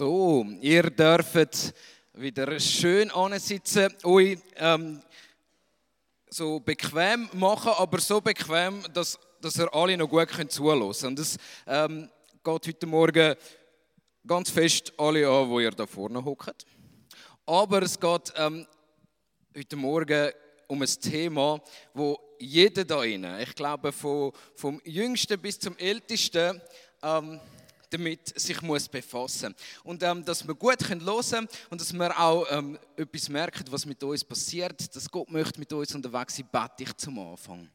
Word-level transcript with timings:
So, 0.00 0.46
ihr 0.62 0.84
dürft 0.84 1.74
wieder 2.14 2.58
schön 2.58 3.10
ansitzen, 3.10 3.94
euch 4.02 4.38
ähm, 4.56 5.02
so 6.30 6.58
bequem 6.58 7.28
machen, 7.34 7.72
aber 7.76 8.00
so 8.00 8.18
bequem, 8.18 8.82
dass, 8.94 9.18
dass 9.42 9.58
ihr 9.58 9.68
alle 9.74 9.98
noch 9.98 10.08
gut 10.08 10.28
könnt 10.28 10.52
zuhören 10.52 10.80
könnt. 10.80 11.04
Und 11.04 11.18
es 11.18 11.36
ähm, 11.66 12.08
geht 12.42 12.66
heute 12.66 12.86
Morgen 12.86 13.34
ganz 14.26 14.48
fest 14.48 14.90
alle 14.96 15.28
an, 15.28 15.50
wo 15.50 15.60
ihr 15.60 15.70
da 15.70 15.84
vorne 15.84 16.24
hockt. 16.24 16.64
Aber 17.44 17.82
es 17.82 18.00
geht 18.00 18.32
ähm, 18.36 18.66
heute 19.54 19.76
Morgen 19.76 20.30
um 20.68 20.80
ein 20.80 20.88
Thema, 20.88 21.60
wo 21.92 22.18
jeder 22.38 22.86
da 22.86 23.04
inne, 23.04 23.42
ich 23.42 23.54
glaube 23.54 23.92
vom, 23.92 24.32
vom 24.54 24.80
Jüngsten 24.82 25.38
bis 25.38 25.58
zum 25.58 25.76
Ältesten, 25.76 26.58
ähm, 27.02 27.38
damit 27.90 28.38
sich 28.38 28.62
muss 28.62 28.88
befassen 28.88 29.54
und 29.84 30.02
ähm, 30.02 30.24
dass 30.24 30.46
wir 30.46 30.54
gut 30.54 30.78
können 30.78 31.04
hören 31.04 31.48
und 31.68 31.80
dass 31.80 31.92
wir 31.92 32.18
auch 32.18 32.46
ähm, 32.50 32.78
etwas 32.96 33.28
merken, 33.28 33.64
was 33.70 33.84
mit 33.84 34.02
uns 34.02 34.24
passiert, 34.24 34.94
dass 34.94 35.10
Gott 35.10 35.30
möchte 35.30 35.58
mit 35.58 35.72
uns 35.72 35.94
unterwegs 35.94 36.36
sein, 36.36 36.48
bete 36.50 36.84
ich 36.84 36.96
zum 36.96 37.18
Anfang. 37.18 37.68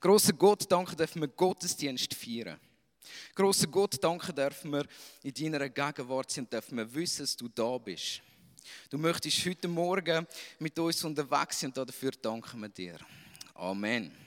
Großer 0.00 0.32
Gott, 0.32 0.70
danke 0.70 0.96
dürfen 0.96 1.22
wir 1.22 1.28
Gottesdienst 1.28 2.14
feiern. 2.14 2.58
Großer 3.34 3.66
Gott, 3.66 4.02
danke 4.02 4.32
dürfen 4.32 4.72
wir 4.72 4.86
in 5.22 5.52
deiner 5.52 5.68
Gegenwart 5.68 6.30
sein 6.30 6.44
und 6.44 6.52
dürfen 6.52 6.76
wir 6.78 6.94
wissen, 6.94 7.22
dass 7.22 7.36
du 7.36 7.48
da 7.48 7.78
bist. 7.78 8.22
Du 8.90 8.98
möchtest 8.98 9.44
heute 9.46 9.68
Morgen 9.68 10.26
mit 10.58 10.78
uns 10.78 11.04
unterwegs 11.04 11.60
sein 11.60 11.72
und 11.76 11.88
dafür 11.88 12.12
danken 12.12 12.60
wir 12.60 12.68
dir. 12.68 12.98
Amen. 13.54 14.21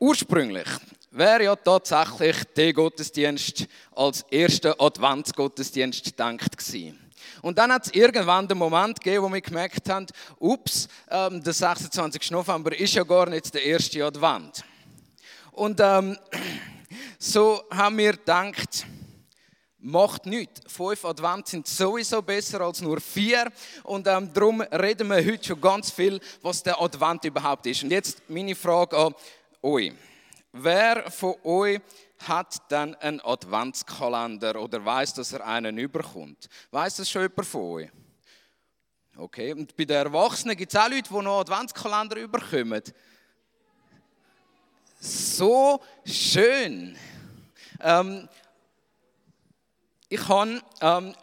Ursprünglich 0.00 0.68
wäre 1.10 1.44
ja 1.44 1.56
tatsächlich 1.56 2.36
der 2.56 2.72
Gottesdienst 2.72 3.66
als 3.96 4.22
erster 4.30 4.80
Adventsgottesdienst 4.80 6.04
gedacht 6.04 6.56
gewesen. 6.56 6.96
Und 7.42 7.58
dann 7.58 7.72
hat 7.72 7.86
es 7.86 7.94
irgendwann 7.94 8.46
den 8.46 8.58
Moment 8.58 9.00
gegeben, 9.00 9.24
wo 9.24 9.32
wir 9.32 9.40
gemerkt 9.40 9.88
haben, 9.88 10.06
ups, 10.38 10.86
ähm, 11.10 11.42
der 11.42 11.52
26. 11.52 12.30
November 12.30 12.78
ist 12.78 12.94
ja 12.94 13.02
gar 13.02 13.28
nicht 13.28 13.52
der 13.52 13.64
erste 13.64 14.04
Advent. 14.04 14.64
Und 15.50 15.80
ähm, 15.82 16.16
so 17.18 17.62
haben 17.68 17.98
wir 17.98 18.12
gedacht, 18.12 18.86
macht 19.80 20.26
nichts. 20.26 20.60
Fünf 20.72 21.04
Advent 21.04 21.48
sind 21.48 21.66
sowieso 21.66 22.22
besser 22.22 22.60
als 22.60 22.80
nur 22.80 23.00
vier. 23.00 23.50
Und 23.82 24.06
ähm, 24.06 24.32
darum 24.32 24.60
reden 24.60 25.08
wir 25.08 25.24
heute 25.24 25.44
schon 25.44 25.60
ganz 25.60 25.90
viel, 25.90 26.20
was 26.40 26.62
der 26.62 26.80
Advent 26.80 27.24
überhaupt 27.24 27.66
ist. 27.66 27.82
Und 27.82 27.90
jetzt 27.90 28.22
meine 28.28 28.54
Frage 28.54 28.96
an 28.96 29.14
euch. 29.62 29.92
Wer 30.52 31.10
von 31.10 31.34
euch 31.44 31.80
hat 32.26 32.56
dann 32.68 32.94
einen 32.96 33.20
Adventskalender 33.20 34.60
oder 34.60 34.84
weiß, 34.84 35.14
dass 35.14 35.32
er 35.32 35.46
einen 35.46 35.78
überkommt? 35.78 36.48
Weiß 36.70 36.96
das 36.96 37.10
schon 37.10 37.22
jemand 37.22 37.46
von 37.46 37.60
euch? 37.62 37.90
Okay, 39.16 39.52
und 39.52 39.76
bei 39.76 39.84
den 39.84 39.96
Erwachsenen 39.96 40.56
gibt 40.56 40.72
es 40.72 40.80
auch 40.80 40.88
Leute, 40.88 41.08
die 41.08 41.22
noch 41.22 41.40
Adventskalender 41.40 42.16
überkommen. 42.16 42.82
So 45.00 45.80
schön. 46.04 46.96
Ähm, 47.80 48.28
ich 50.08 50.28
habe 50.28 50.60
ähm, 50.80 51.14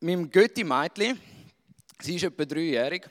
meinem 0.00 0.30
Götti-Meitli, 0.30 1.14
sie 2.00 2.16
ist 2.16 2.24
etwa 2.24 2.44
dreijährig, 2.44 3.08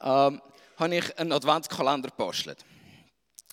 ähm, 0.00 0.40
habe 0.76 0.96
ich 0.96 1.18
einen 1.18 1.32
Adventskalender 1.32 2.08
gebastelt. 2.08 2.64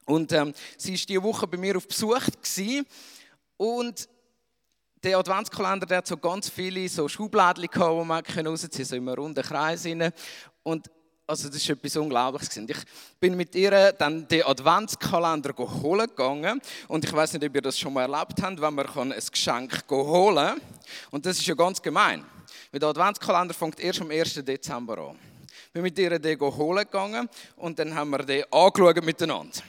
Und 0.05 0.31
ähm, 0.33 0.53
sie 0.77 0.93
war 0.93 1.05
diese 1.07 1.23
Woche 1.23 1.47
bei 1.47 1.57
mir 1.57 1.77
auf 1.77 1.87
Besuch 1.87 2.25
gewesen, 2.41 2.85
und 3.57 4.09
der 5.03 5.17
Adventskalender 5.17 5.85
der 5.85 5.97
hat 5.99 6.07
so 6.07 6.17
ganz 6.17 6.49
viele 6.49 6.87
so 6.89 7.07
Schubladen 7.07 7.67
gehabt, 7.67 8.01
die 8.01 8.05
man 8.05 8.47
rausziehen 8.47 8.85
so 8.85 8.95
in 8.95 9.07
einem 9.07 9.19
runden 9.19 9.43
Kreis 9.43 9.85
rein. 9.85 10.11
Und 10.63 10.89
also 11.25 11.47
das 11.47 11.57
ist 11.57 11.69
etwas 11.69 11.95
Unglaubliches. 11.95 12.57
Ich 12.57 12.77
bin 13.19 13.37
mit 13.37 13.55
ihr 13.55 13.93
dann 13.93 14.27
den 14.27 14.43
Adventskalender 14.43 15.53
holen 15.57 16.07
gegangen 16.07 16.61
und 16.87 17.05
ich 17.05 17.13
weiß 17.13 17.33
nicht, 17.33 17.45
ob 17.45 17.55
ihr 17.55 17.61
das 17.61 17.79
schon 17.79 17.93
mal 17.93 18.01
erlebt 18.01 18.41
habt, 18.41 18.61
wenn 18.61 18.73
man 18.73 19.11
ein 19.13 19.23
Geschenk 19.31 19.83
holen 19.89 20.35
kann. 20.35 20.61
Und 21.11 21.25
das 21.25 21.37
ist 21.37 21.45
ja 21.45 21.55
ganz 21.55 21.81
gemein, 21.81 22.25
weil 22.71 22.79
der 22.79 22.89
Adventskalender 22.89 23.53
fängt 23.53 23.79
erst 23.79 24.01
am 24.01 24.11
1. 24.11 24.33
Dezember 24.43 24.97
an. 24.97 25.17
Ich 25.67 25.71
bin 25.71 25.83
mit 25.83 25.97
ihr 25.97 26.19
den 26.19 26.39
holen 26.39 26.83
gegangen 26.83 27.29
und 27.55 27.79
dann 27.79 27.95
haben 27.95 28.09
wir 28.09 28.19
den 28.19 28.43
angeschaut 28.51 29.03
miteinander. 29.03 29.61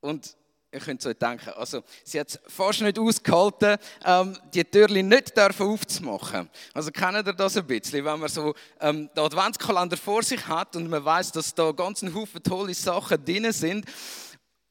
Und 0.00 0.36
ihr 0.70 0.80
könnt 0.80 1.04
euch 1.06 1.16
denken, 1.16 1.50
also 1.50 1.82
sie 2.04 2.20
hat 2.20 2.28
es 2.28 2.40
fast 2.46 2.82
nicht 2.82 2.98
ausgehalten, 2.98 3.78
ähm, 4.04 4.38
die 4.52 4.64
Türchen 4.64 5.08
nicht 5.08 5.38
aufzumachen. 5.38 6.48
Also 6.74 6.90
kennt 6.90 7.26
ihr 7.26 7.32
das 7.32 7.56
ein 7.56 7.66
bisschen, 7.66 8.04
wenn 8.04 8.20
man 8.20 8.28
so 8.28 8.54
ähm, 8.80 9.08
den 9.16 9.24
Adventskalender 9.24 9.96
vor 9.96 10.22
sich 10.22 10.46
hat 10.46 10.76
und 10.76 10.88
man 10.88 11.04
weiß, 11.04 11.32
dass 11.32 11.54
da 11.54 11.72
ganz 11.72 12.02
ein 12.02 12.14
Haufen 12.14 12.42
tolle 12.42 12.74
Sachen 12.74 13.24
drin 13.24 13.50
sind, 13.52 13.86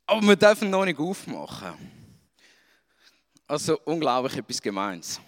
aber 0.05 0.21
wir 0.21 0.35
dürfen 0.35 0.69
noch 0.69 0.85
nicht 0.85 0.99
aufmachen. 0.99 1.73
Also 3.47 3.79
unglaublich 3.85 4.37
etwas 4.37 4.61
Gemeins. 4.61 5.19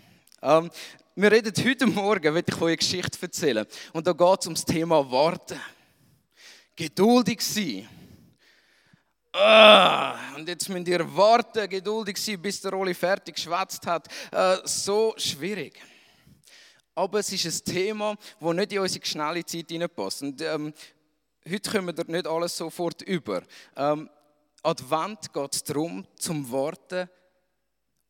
Ähm, 0.42 0.70
wir 1.16 1.32
reden 1.32 1.54
heute 1.66 1.88
Morgen, 1.88 2.34
will 2.34 2.44
ich 2.48 2.56
euch 2.56 2.62
eine 2.62 2.78
Geschichte 2.78 3.18
erzählen. 3.22 3.66
Und 3.92 4.08
da 4.08 4.14
geht 4.14 4.40
es 4.40 4.46
ums 4.46 4.64
Thema 4.64 5.10
Warten. 5.12 5.60
Geduldig 6.76 7.42
sein 7.42 7.90
Uh, 9.36 10.38
und 10.38 10.48
jetzt 10.48 10.68
müsst 10.70 10.88
ihr 10.88 11.16
warten, 11.16 11.70
geduldig 11.70 12.18
sein, 12.18 12.42
bis 12.42 12.62
der 12.62 12.72
Rolli 12.72 12.96
fertig 12.96 13.36
geschwätzt 13.36 13.86
hat. 13.86 14.08
Uh, 14.34 14.66
so 14.66 15.14
schwierig. 15.18 15.80
Aber 16.96 17.20
es 17.20 17.32
ist 17.32 17.46
ein 17.46 17.74
Thema, 17.74 18.18
das 18.40 18.54
nicht 18.54 18.74
in 18.74 18.80
unsere 18.80 19.06
schnelle 19.06 19.46
Zeit 19.46 19.70
hineinpasst. 19.70 20.24
Und 20.24 20.42
ähm, 20.42 20.74
heute 21.48 21.72
kommen 21.72 21.96
wir 21.96 22.06
nicht 22.06 22.28
alles 22.28 22.58
sofort 22.58 23.04
über. 23.04 23.44
Ähm, 23.76 24.10
Advent 24.64 25.32
geht 25.32 25.56
es 25.56 25.64
darum, 25.64 26.06
zum 26.18 26.52
Warten 26.52 27.08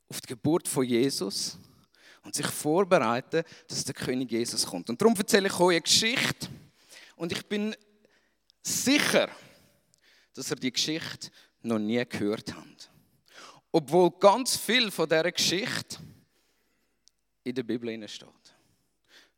auf 0.08 0.22
die 0.22 0.28
Geburt 0.28 0.68
von 0.68 0.86
Jesus 0.86 1.58
und 2.24 2.34
sich 2.34 2.48
vorbereiten, 2.48 3.44
dass 3.68 3.84
der 3.84 3.94
König 3.94 4.32
Jesus 4.32 4.66
kommt. 4.66 4.90
Und 4.90 5.02
darum 5.02 5.16
erzähle 5.16 5.48
ich 5.50 5.60
euch 5.60 5.76
eine 5.76 5.82
Geschichte. 5.82 6.48
Und 7.16 7.32
ich 7.32 7.46
bin 7.46 7.76
sicher, 8.64 9.30
dass 10.40 10.52
ihr 10.52 10.56
die 10.56 10.72
Geschichte 10.72 11.30
noch 11.64 11.80
nie 11.80 12.02
gehört 12.06 12.56
habt. 12.56 12.90
Obwohl 13.74 14.10
ganz 14.12 14.56
viel 14.56 14.90
von 14.90 15.08
dieser 15.08 15.32
Geschichte 15.34 15.98
in 17.44 17.54
der 17.54 17.64
Bibel 17.64 18.08
steht. 18.08 18.30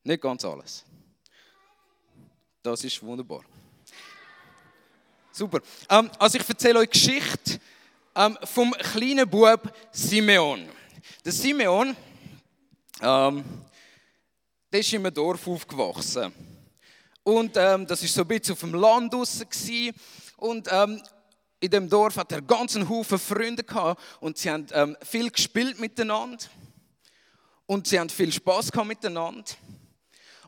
Nicht 0.04 0.22
ganz 0.22 0.46
alles. 0.46 0.86
Das 2.62 2.84
ist 2.84 3.02
wunderbar. 3.02 3.44
Super. 5.32 5.62
Ähm, 5.90 6.12
also 6.20 6.38
ich 6.38 6.48
erzähle 6.48 6.80
euch 6.80 6.92
Geschichte 6.92 7.60
ähm, 8.16 8.38
vom 8.44 8.72
kleinen 8.74 9.28
Bub 9.28 9.74
Simeon. 9.92 10.70
Der 11.26 11.32
Simeon, 11.32 11.96
ähm, 13.02 13.44
der 14.72 14.80
ist 14.80 14.94
in 14.94 15.04
einem 15.04 15.14
Dorf 15.16 15.48
aufgewachsen. 15.48 16.32
Und 17.24 17.54
ähm, 17.56 17.88
das 17.88 18.04
ist 18.04 18.14
so 18.14 18.22
ein 18.22 18.28
bisschen 18.28 18.54
auf 18.54 18.60
dem 18.60 18.76
Land 18.76 19.14
draussen 19.14 19.50
und 20.42 20.68
ähm, 20.72 21.02
in 21.60 21.70
dem 21.70 21.88
Dorf 21.88 22.18
hat 22.18 22.32
er 22.32 22.42
ganz 22.42 22.76
einen 22.76 22.90
Haufen 22.90 23.20
Freunde 23.20 23.64
gehabt 23.64 24.02
und 24.20 24.40
sie 24.40 24.50
haben 24.50 24.66
ähm, 24.72 24.98
viel 25.04 25.30
gespielt 25.30 25.80
miteinander 25.80 26.44
und 27.68 27.88
sie 27.88 28.00
haben 28.00 28.10
viel 28.10 28.32
Spaß 28.32 28.72
gehabt 28.72 28.88
miteinander. 28.88 29.44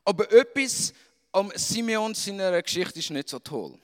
Aber 0.03 0.31
etwas 0.31 0.93
am 1.31 1.51
Simeon 1.53 2.15
seiner 2.15 2.59
Geschichte 2.63 2.99
ist 2.99 3.11
nicht 3.11 3.29
so 3.29 3.37
toll. 3.37 3.77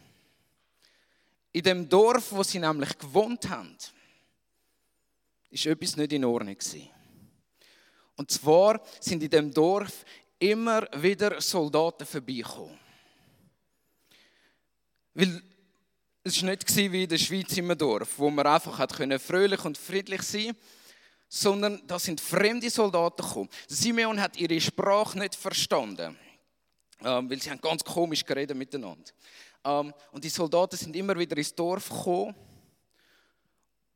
In 1.51 1.61
dem 1.61 1.87
Dorf, 1.87 2.31
wo 2.31 2.41
sie 2.41 2.57
nämlich 2.57 2.97
gewohnt 2.97 3.47
haben, 3.47 3.77
ist 5.51 5.67
etwas 5.67 5.95
nicht 5.95 6.11
in 6.11 6.25
Ordnung 6.25 6.57
gewesen. 6.57 6.89
Und 8.15 8.31
zwar 8.31 8.81
sind 8.99 9.21
in 9.21 9.29
dem 9.29 9.53
Dorf 9.53 10.03
immer 10.39 10.87
wieder 10.99 11.39
Soldaten 11.39 12.07
vorbeigekommen. 12.07 12.79
Weil 15.13 15.43
es 16.23 16.41
war 16.41 16.49
nicht 16.49 16.75
wie 16.75 17.03
in 17.03 17.09
der 17.09 17.17
Schweiz 17.17 17.55
im 17.57 17.77
Dorf, 17.77 18.17
wo 18.17 18.29
man 18.29 18.45
einfach 18.45 18.79
fröhlich 19.19 19.63
und 19.65 19.77
friedlich 19.77 20.21
sein 20.21 20.45
konnte, 20.45 20.59
sondern 21.29 21.81
da 21.85 21.99
sind 21.99 22.19
fremde 22.19 22.69
Soldaten 22.69 23.21
gekommen. 23.21 23.49
Simeon 23.67 24.19
hat 24.19 24.37
ihre 24.37 24.59
Sprache 24.59 25.17
nicht 25.19 25.35
verstanden, 25.35 26.17
ähm, 27.01 27.29
weil 27.29 27.41
sie 27.41 27.51
haben 27.51 27.61
ganz 27.61 27.83
komisch 27.83 28.25
geredet 28.25 28.57
miteinander. 28.57 29.11
Ähm, 29.63 29.93
und 30.11 30.23
die 30.23 30.29
Soldaten 30.29 30.75
sind 30.75 30.95
immer 30.95 31.17
wieder 31.17 31.37
ins 31.37 31.53
Dorf 31.53 31.87
gekommen 31.89 32.35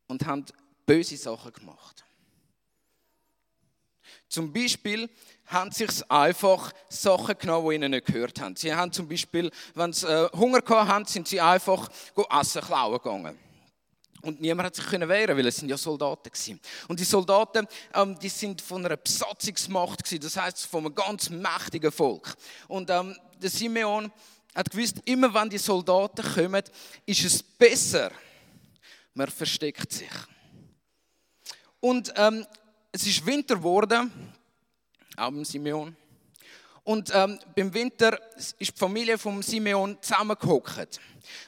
und 0.06 0.24
haben 0.24 0.44
böse 0.86 1.16
Sachen 1.16 1.52
gemacht. 1.52 2.04
Zum 4.34 4.52
Beispiel 4.52 5.08
haben 5.46 5.70
sich 5.70 6.10
einfach 6.10 6.72
Sachen 6.88 7.38
genommen, 7.38 7.68
die 7.68 7.74
ihnen 7.76 7.90
nicht 7.92 8.06
gehört 8.06 8.40
haben. 8.40 8.56
Sie 8.56 8.74
haben 8.74 8.90
zum 8.90 9.06
Beispiel, 9.06 9.48
wenn 9.74 9.92
sie 9.92 10.08
äh, 10.08 10.28
Hunger 10.36 10.60
hatten, 10.66 11.04
sind 11.04 11.28
sie 11.28 11.40
einfach 11.40 11.88
Essen 12.40 12.60
klauen 12.62 12.94
gegangen. 12.94 13.38
Und 14.22 14.40
niemand 14.40 14.66
hat 14.66 14.74
sich 14.74 14.86
können 14.86 15.08
wehren, 15.08 15.36
weil 15.36 15.46
es 15.46 15.54
sind 15.54 15.68
ja 15.68 15.76
Soldaten 15.76 16.32
waren. 16.32 16.60
Und 16.88 16.98
die 16.98 17.04
Soldaten, 17.04 17.68
ähm, 17.94 18.18
die 18.18 18.28
sind 18.28 18.60
von 18.60 18.84
einer 18.84 18.96
Besatzungsmacht 18.96 20.02
gewesen, 20.02 20.22
das 20.24 20.36
heißt 20.36 20.66
von 20.66 20.84
einem 20.84 20.96
ganz 20.96 21.30
mächtigen 21.30 21.92
Volk. 21.92 22.34
Und 22.66 22.90
ähm, 22.90 23.16
der 23.40 23.50
Simeon 23.50 24.10
hat 24.52 24.68
gewusst, 24.68 24.96
immer 25.04 25.32
wenn 25.32 25.48
die 25.48 25.58
Soldaten 25.58 26.24
kommen, 26.34 26.64
ist 27.06 27.24
es 27.24 27.40
besser, 27.40 28.10
man 29.14 29.28
versteckt 29.28 29.92
sich. 29.92 30.10
Und 31.78 32.12
ähm, 32.16 32.44
es 32.94 33.04
ist 33.08 33.26
Winter 33.26 33.56
geworden, 33.56 34.08
auch 35.16 35.30
beim 35.30 35.44
Simeon. 35.44 35.96
Und 36.84 37.10
ähm, 37.12 37.40
beim 37.56 37.74
Winter 37.74 38.16
ist 38.36 38.54
die 38.60 38.66
Familie 38.66 39.18
von 39.18 39.42
Simeon 39.42 39.98
zusammengehockt. 40.00 41.00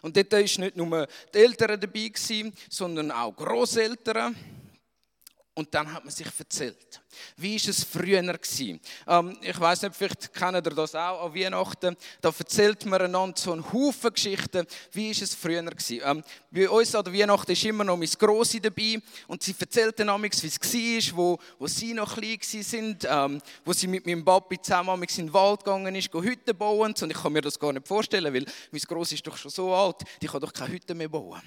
Und 0.03 0.17
dort 0.17 0.33
war 0.33 0.41
nicht 0.41 0.77
nur 0.77 1.07
die 1.33 1.39
Eltern 1.39 1.79
dabei, 1.81 2.11
sondern 2.69 3.13
auch 3.13 3.37
Großeltern. 3.37 4.35
Und 5.59 5.75
dann 5.75 5.91
hat 5.91 6.05
man 6.05 6.13
sich 6.13 6.27
erzählt. 6.39 7.01
Wie 7.39 7.59
war 7.59 7.71
es 7.71 7.83
früher? 7.83 8.19
Ähm, 8.19 9.39
ich 9.41 9.59
weiß 9.59 9.83
nicht, 9.83 9.97
vielleicht 9.97 10.35
kennt 10.35 10.55
ihr 10.55 10.61
das 10.61 10.95
auch 10.95 11.25
an 11.25 11.35
Weihnachten. 11.35 11.97
Da 12.21 12.31
erzählt 12.39 12.85
man 12.85 13.01
einander 13.01 13.41
so 13.41 13.53
einen 13.53 13.73
Haufen 13.73 14.13
Geschichten. 14.13 14.67
Wie 14.93 15.17
war 15.17 15.23
es 15.23 15.35
früher? 15.35 15.65
Ähm, 15.65 16.23
bei 16.51 16.69
uns 16.69 16.95
an 16.95 17.05
der 17.05 17.15
Weihnachten 17.15 17.53
ist 17.53 17.65
immer 17.65 17.85
noch 17.85 17.97
meine 17.97 18.11
Grosse 18.19 18.61
dabei. 18.61 19.01
Und 19.29 19.43
sie 19.43 19.55
erzählt 19.59 19.99
dann 19.99 20.23
wie 20.23 20.29
es 20.29 20.61
war, 20.61 21.17
wo, 21.17 21.39
wo 21.59 21.67
sie 21.67 21.95
noch 21.95 22.17
klein 22.17 22.39
waren, 22.39 23.33
ähm, 23.33 23.43
wo 23.65 23.73
sie 23.73 23.87
mit 23.87 24.05
meinem 24.05 24.27
Papi 24.27 24.61
zusammen 24.61 25.03
in 25.05 25.09
den 25.09 25.33
Wald 25.33 25.65
gegangen 25.65 25.95
ist, 25.95 26.13
Hütten 26.13 26.55
bauen. 26.55 26.95
Und 27.01 27.11
ich 27.11 27.17
kann 27.17 27.33
mir 27.33 27.41
das 27.41 27.59
gar 27.59 27.73
nicht 27.73 27.89
vorstellen, 27.89 28.35
weil 28.35 28.45
meine 28.71 28.85
Grosse 28.87 29.15
ist 29.15 29.27
doch 29.27 29.39
schon 29.39 29.51
so 29.51 29.75
alt, 29.75 30.03
die 30.21 30.27
kann 30.27 30.43
doch 30.43 30.53
keine 30.53 30.75
Hütten 30.75 30.99
mehr 30.99 31.09
bauen. 31.09 31.41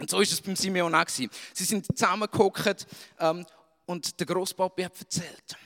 Und 0.00 0.08
so 0.08 0.20
ist 0.20 0.32
es 0.32 0.40
beim 0.40 0.56
Simeon 0.56 0.94
auch. 0.94 1.08
Sie 1.08 1.28
sind 1.52 1.86
zusammengehockt 1.86 2.86
ähm, 3.18 3.44
und 3.84 4.18
der 4.18 4.26
Großpapi 4.26 4.82
hat 4.84 4.98
erzählt. 4.98 5.56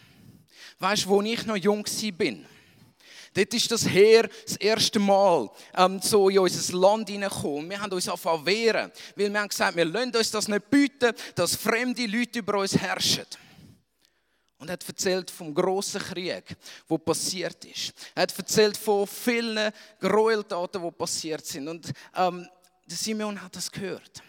Weißt 0.81 1.05
du, 1.05 1.09
wo 1.09 1.23
ich 1.23 1.47
noch 1.47 1.57
jung 1.57 1.85
bin? 2.19 2.45
Dort 3.33 3.55
ist 3.55 3.71
das 3.71 3.89
Heer 3.89 4.29
das 4.45 4.57
erste 4.57 4.99
Mal 4.99 5.51
ähm, 5.77 6.01
so 6.01 6.29
in 6.29 6.39
unser 6.39 6.77
Land 6.77 7.09
hineingekommen. 7.09 7.71
Wir 7.71 7.81
haben 7.81 7.93
uns 7.93 8.09
angefangen 8.09 8.47
wehren, 8.47 8.93
weil 9.17 9.33
wir 9.33 9.41
haben 9.41 9.49
gesagt, 9.49 9.77
wir 9.77 9.85
lassen 9.85 10.17
uns 10.17 10.31
das 10.31 10.49
nicht 10.49 10.71
bieten, 10.71 11.13
dass 11.35 11.55
fremde 11.55 12.07
Leute 12.07 12.41
über 12.41 12.59
uns 12.59 12.77
herrschen. 12.77 13.27
Und 14.59 14.69
er 14.69 14.75
hat 14.75 14.89
erzählt 14.89 15.31
vom 15.31 15.55
großen 15.55 16.01
Krieg, 16.01 16.57
wo 16.89 16.99
passiert 16.99 17.65
ist. 17.65 17.93
Er 18.15 18.23
hat 18.23 18.39
erzählt 18.39 18.77
von 18.77 19.07
vielen 19.07 19.73
Gräueltaten, 20.01 20.83
die 20.83 20.91
passiert 20.93 21.45
sind. 21.45 21.69
Und 21.69 21.93
ähm, 22.17 22.49
der 22.87 22.97
Simeon 22.97 23.41
hat 23.41 23.57
das 23.57 23.71
gehört. 23.71 24.23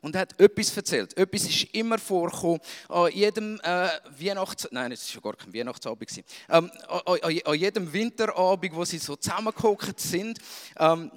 Und 0.00 0.14
er 0.14 0.22
hat 0.22 0.40
etwas 0.40 0.76
erzählt. 0.76 1.16
Etwas 1.16 1.44
ist 1.44 1.64
immer 1.74 1.98
vorgekommen. 1.98 2.60
An 2.88 3.12
jedem 3.12 3.60
äh, 3.62 3.88
Weihnachts... 4.18 4.66
Nein, 4.70 4.92
es 4.92 5.14
war 5.14 5.22
gar 5.22 5.36
kein 5.36 5.52
Weihnachtsabend. 5.52 6.24
Ähm, 6.48 6.70
an, 6.88 7.00
an, 7.06 7.40
an, 7.44 7.54
jedem 7.54 7.92
Winterabend, 7.92 8.74
wo 8.74 8.84
sie 8.84 8.98
so 8.98 9.16
zusammengehockt 9.16 10.00
sind, 10.00 10.38
ähm, 10.78 11.10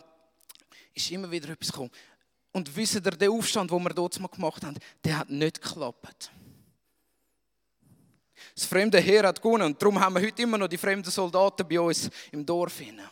ist 0.94 1.12
immer 1.12 1.32
wieder 1.32 1.50
etwas 1.50 1.72
gekommen. 1.72 1.92
Und 2.52 2.76
wisst 2.76 2.96
ihr, 2.96 3.02
der 3.02 3.32
Aufstand, 3.32 3.72
den 3.72 3.84
wir 3.84 3.94
dort 3.94 4.20
gemacht 4.32 4.64
haben, 4.64 4.78
der 5.04 5.20
hat 5.20 5.30
nicht 5.30 5.62
geklappt. 5.62 6.32
Das 8.56 8.66
fremde 8.66 9.00
Heer 9.00 9.28
hat 9.28 9.42
gewonnen 9.42 9.68
und 9.68 9.82
darum 9.82 10.00
haben 10.00 10.16
wir 10.16 10.22
heute 10.22 10.42
immer 10.42 10.58
noch 10.58 10.68
die 10.68 10.78
fremden 10.78 11.10
Soldaten 11.10 11.68
bei 11.68 11.80
uns 11.80 12.10
im 12.32 12.46
Dorf. 12.46 12.80
Hinein. 12.80 13.08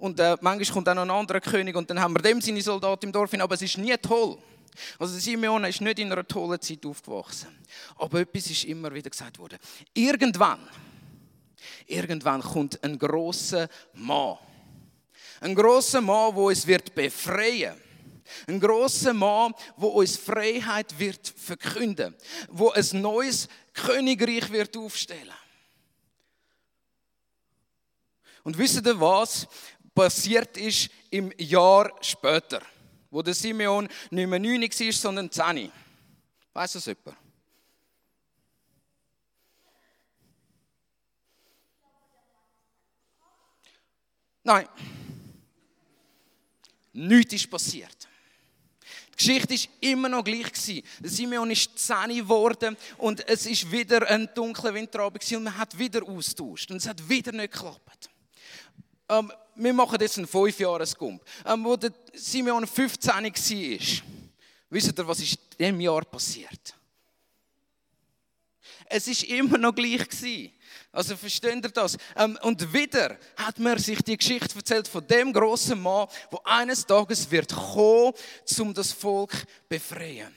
Und 0.00 0.18
äh, 0.18 0.36
manchmal 0.40 0.74
kommt 0.74 0.88
auch 0.88 0.94
noch 0.94 1.02
ein 1.02 1.10
anderer 1.10 1.40
König 1.40 1.76
und 1.76 1.90
dann 1.90 2.00
haben 2.00 2.14
wir 2.14 2.22
dem 2.22 2.40
seine 2.40 2.62
Soldaten 2.62 3.06
im 3.06 3.12
Dorf 3.12 3.30
hin. 3.30 3.42
Aber 3.42 3.54
es 3.54 3.60
ist 3.60 3.76
nie 3.76 3.94
toll. 3.98 4.38
Also 4.98 5.18
Simeon 5.18 5.62
ist 5.64 5.82
nicht 5.82 5.98
in 5.98 6.10
einer 6.10 6.26
tollen 6.26 6.58
Zeit 6.58 6.86
aufgewachsen. 6.86 7.48
Aber 7.96 8.20
etwas 8.20 8.46
ist 8.46 8.64
immer 8.64 8.92
wieder 8.94 9.10
gesagt 9.10 9.38
worden. 9.38 9.58
Irgendwann, 9.92 10.66
irgendwann 11.86 12.40
kommt 12.40 12.82
ein 12.82 12.98
großer 12.98 13.68
Mann. 13.92 14.38
Ein 15.42 15.54
großer 15.54 16.00
Mann, 16.00 16.34
wo 16.34 16.48
es 16.48 16.66
wird 16.66 16.94
befreien. 16.94 17.76
Ein 18.46 18.58
großer 18.58 19.12
Mann, 19.12 19.52
wo 19.76 19.88
uns 19.88 20.16
Freiheit 20.16 20.98
wird 20.98 21.28
verkünden, 21.36 22.14
wo 22.48 22.70
ein 22.70 22.86
neues 22.92 23.48
Königreich 23.74 24.50
wird 24.50 24.74
aufstellen. 24.78 25.34
Und 28.42 28.56
wisst 28.56 28.86
ihr 28.86 29.00
was? 29.00 29.46
Passiert 29.94 30.56
ist 30.56 30.90
im 31.10 31.32
Jahr 31.38 31.92
später, 32.00 32.62
wo 33.10 33.22
der 33.22 33.34
Simeon 33.34 33.88
nicht 34.10 34.26
mehr 34.26 34.38
9 34.38 34.62
war, 34.62 34.92
sondern 34.92 35.30
10. 35.30 35.72
Weiß 36.52 36.72
das 36.72 36.86
jemand? 36.86 37.16
Nein. 44.42 44.68
Nichts 46.92 47.34
ist 47.34 47.50
passiert. 47.50 48.08
Die 49.12 49.16
Geschichte 49.16 49.54
war 49.54 49.90
immer 49.90 50.08
noch 50.08 50.24
gleich. 50.24 50.50
Der 50.98 51.10
Simeon 51.10 51.50
ist 51.50 51.78
10 51.78 52.16
geworden 52.16 52.76
und 52.96 53.28
es 53.28 53.46
war 53.46 53.72
wieder 53.72 54.08
ein 54.08 54.28
dunkler 54.34 54.74
Winterabend 54.74 55.32
und 55.32 55.44
man 55.44 55.56
hat 55.56 55.78
wieder 55.78 56.02
austauscht 56.02 56.70
und 56.70 56.78
es 56.78 56.88
hat 56.88 57.06
wieder 57.08 57.30
nicht 57.32 57.52
geklappt. 57.52 58.09
Ähm, 59.10 59.32
wir 59.56 59.74
machen 59.74 59.98
jetzt 60.00 60.16
einen 60.16 60.26
5-Jahres-Gump. 60.26 61.22
Ähm, 61.44 61.64
wo 61.64 61.76
der 61.76 61.92
Simeon 62.14 62.66
15 62.66 63.10
war, 63.12 63.22
wisst 64.70 64.98
ihr, 64.98 65.08
was 65.08 65.20
ist 65.20 65.34
in 65.34 65.58
diesem 65.58 65.80
Jahr 65.80 66.04
passiert? 66.04 66.74
Es 68.86 69.06
ist 69.06 69.24
immer 69.24 69.58
noch 69.58 69.74
gleich 69.74 70.08
gewesen. 70.08 70.52
Also 70.92 71.16
versteht 71.16 71.64
ihr 71.64 71.70
das? 71.70 71.96
Ähm, 72.16 72.38
und 72.42 72.72
wieder 72.72 73.16
hat 73.36 73.58
man 73.58 73.78
sich 73.78 74.02
die 74.02 74.16
Geschichte 74.16 74.56
erzählt 74.56 74.88
von 74.88 75.06
dem 75.06 75.32
großen 75.32 75.80
Mann, 75.80 76.08
wo 76.30 76.40
eines 76.44 76.86
Tages 76.86 77.30
wird 77.30 77.54
kommen, 77.54 78.12
um 78.58 78.74
das 78.74 78.92
Volk 78.92 79.32
zu 79.32 79.46
befreien. 79.68 80.34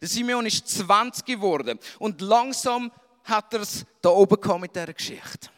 Der 0.00 0.08
Simeon 0.08 0.46
ist 0.46 0.68
20 0.68 1.24
geworden 1.24 1.78
und 1.98 2.20
langsam 2.20 2.90
hat 3.24 3.52
er 3.52 3.60
es 3.60 3.84
da 4.00 4.08
oben 4.08 4.60
mit 4.60 4.74
dieser 4.74 4.92
Geschichte. 4.92 5.50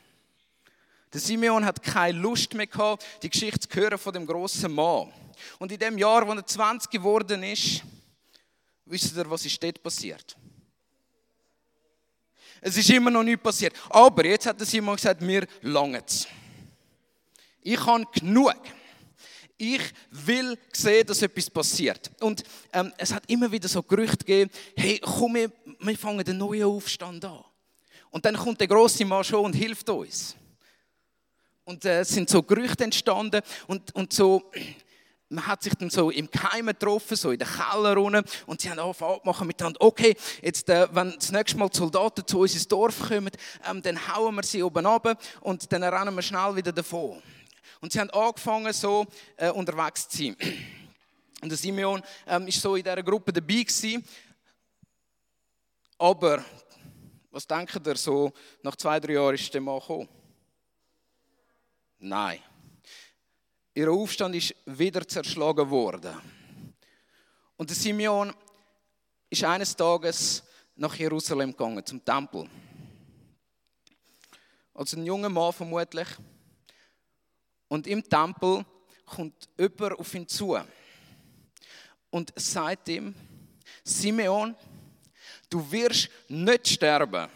Der 1.14 1.20
Simeon 1.20 1.64
hat 1.64 1.80
keine 1.80 2.18
Lust 2.18 2.52
mehr 2.54 2.66
gehabt, 2.66 3.06
die 3.22 3.30
Geschichte 3.30 3.68
zu 3.68 3.80
hören 3.80 3.98
von 3.98 4.12
dem 4.12 4.26
großen 4.26 4.70
Mann. 4.70 5.12
Und 5.60 5.70
in 5.70 5.78
dem 5.78 5.96
Jahr, 5.96 6.26
wo 6.26 6.32
er 6.32 6.44
20 6.44 6.90
geworden 6.90 7.44
ist, 7.44 7.82
wisst 8.84 9.16
ihr, 9.16 9.30
was 9.30 9.46
ist 9.46 9.62
dort 9.62 9.80
passiert? 9.80 10.36
Es 12.60 12.76
ist 12.76 12.90
immer 12.90 13.12
noch 13.12 13.22
nichts 13.22 13.44
passiert. 13.44 13.74
Aber 13.90 14.24
jetzt 14.26 14.46
hat 14.46 14.58
der 14.58 14.66
Simon 14.66 14.96
gesagt, 14.96 15.20
mir 15.20 15.46
langt 15.62 16.26
Ich 17.62 17.86
habe 17.86 18.06
genug. 18.12 18.56
Ich 19.56 19.82
will 20.10 20.58
sehen, 20.72 21.06
dass 21.06 21.22
etwas 21.22 21.48
passiert. 21.48 22.10
Und 22.20 22.42
ähm, 22.72 22.92
es 22.98 23.12
hat 23.12 23.22
immer 23.30 23.52
wieder 23.52 23.68
so 23.68 23.84
Gerüchte 23.84 24.24
gegeben, 24.24 24.50
hey, 24.76 24.98
komm, 24.98 25.36
wir, 25.36 25.52
wir 25.78 25.96
fangen 25.96 26.24
den 26.24 26.38
neuen 26.38 26.64
Aufstand 26.64 27.24
an. 27.24 27.44
Und 28.10 28.24
dann 28.24 28.36
kommt 28.36 28.58
der 28.58 28.66
große 28.66 29.04
Mann 29.04 29.22
schon 29.22 29.44
und 29.44 29.52
hilft 29.52 29.88
uns. 29.88 30.34
Und 31.64 31.84
äh, 31.84 32.00
es 32.00 32.10
sind 32.10 32.28
so 32.28 32.42
Gerüchte 32.42 32.84
entstanden 32.84 33.40
und, 33.66 33.94
und 33.94 34.12
so, 34.12 34.50
man 35.30 35.46
hat 35.46 35.62
sich 35.62 35.74
dann 35.74 35.88
so 35.88 36.10
im 36.10 36.30
Keim 36.30 36.66
getroffen, 36.66 37.16
so 37.16 37.30
in 37.30 37.38
den 37.38 37.48
Keller 37.48 37.96
unten, 37.96 38.22
und 38.46 38.60
sie 38.60 38.70
haben 38.70 38.78
angefangen 38.78 39.20
machen 39.24 39.46
miteinander, 39.46 39.80
okay, 39.80 40.14
jetzt, 40.42 40.68
äh, 40.68 40.86
wenn 40.92 41.14
das 41.14 41.32
nächste 41.32 41.58
Mal 41.58 41.70
die 41.70 41.78
Soldaten 41.78 42.26
zu 42.26 42.40
uns 42.40 42.54
ins 42.54 42.68
Dorf 42.68 43.08
kommen, 43.08 43.30
ähm, 43.68 43.80
dann 43.82 44.14
hauen 44.14 44.34
wir 44.34 44.42
sie 44.42 44.62
oben 44.62 44.84
runter 44.84 45.16
und 45.40 45.72
dann 45.72 45.82
rennen 45.82 46.14
wir 46.14 46.22
schnell 46.22 46.54
wieder 46.54 46.72
davon. 46.72 47.22
Und 47.80 47.92
sie 47.92 48.00
haben 48.00 48.10
angefangen, 48.10 48.72
so 48.72 49.06
äh, 49.36 49.50
unterwegs 49.50 50.08
zu 50.08 50.18
sein. 50.18 50.36
Und 51.42 51.50
der 51.50 51.58
Simeon 51.58 52.02
ähm, 52.26 52.46
ist 52.46 52.58
so 52.58 52.74
in 52.74 52.82
dieser 52.82 53.02
Gruppe 53.02 53.30
dabei 53.30 53.62
gewesen. 53.62 54.02
Aber, 55.98 56.42
was 57.30 57.46
denkt 57.46 57.86
ihr, 57.86 57.96
so 57.96 58.32
nach 58.62 58.76
zwei, 58.76 58.98
drei 58.98 59.12
Jahren 59.12 59.34
ist 59.34 59.52
der 59.52 59.60
Mann 59.60 59.78
gekommen? 59.78 60.08
Nein. 62.06 62.38
Ihr 63.72 63.90
Aufstand 63.90 64.34
ist 64.34 64.54
wieder 64.66 65.08
zerschlagen 65.08 65.70
worden. 65.70 66.14
Und 67.56 67.70
der 67.70 67.76
Simeon 67.76 68.30
ist 69.30 69.42
eines 69.42 69.74
Tages 69.74 70.42
nach 70.76 70.94
Jerusalem 70.96 71.52
gegangen, 71.52 71.84
zum 71.86 72.04
Tempel. 72.04 72.46
Als 74.74 74.92
ein 74.92 75.06
junger 75.06 75.30
Mann 75.30 75.54
vermutlich. 75.54 76.08
Und 77.68 77.86
im 77.86 78.06
Tempel 78.06 78.66
kommt 79.06 79.48
jemand 79.58 79.98
auf 79.98 80.14
ihn 80.14 80.28
zu 80.28 80.58
und 82.10 82.34
sagt 82.36 82.90
ihm, 82.90 83.14
Simeon, 83.82 84.54
du 85.48 85.72
wirst 85.72 86.10
nicht 86.28 86.68
sterben 86.68 87.30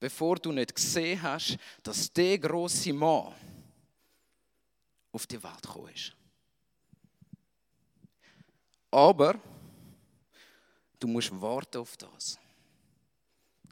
bevor 0.00 0.36
du 0.36 0.50
nicht 0.50 0.74
gesehen 0.74 1.20
hast, 1.22 1.58
dass 1.82 2.12
der 2.12 2.38
große 2.38 2.92
Mann 2.92 3.34
auf 5.12 5.26
die 5.26 5.42
Welt 5.42 5.62
gekommen 5.62 5.92
ist. 5.94 6.12
Aber 8.90 9.38
du 10.98 11.06
musst 11.06 11.30
warten 11.40 11.78
auf 11.78 11.96
das. 11.96 12.38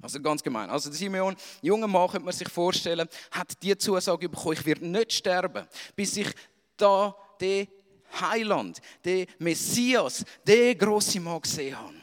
Also 0.01 0.21
ganz 0.21 0.43
gemein. 0.43 0.71
Also 0.71 0.93
Simeon, 0.93 1.35
junger 1.61 1.89
Mann, 1.89 2.09
könnte 2.09 2.25
man 2.25 2.35
sich 2.35 2.49
vorstellen, 2.49 3.09
hat 3.33 3.61
die 3.63 3.77
Zusage 3.77 4.29
bekommen, 4.29 4.53
ich 4.53 4.65
werde 4.65 4.87
nicht 4.87 5.13
sterben, 5.13 5.67
bis 5.97 6.17
ich 6.17 6.29
da 6.77 7.17
den 7.41 7.67
Heiland, 8.21 8.81
den 9.05 9.27
Messias, 9.39 10.25
den 10.47 10.79
grossen 10.79 11.25
Mann 11.25 11.41
gesehen 11.41 11.77
habe. 11.77 11.95